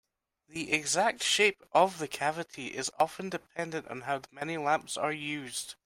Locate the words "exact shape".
0.73-1.61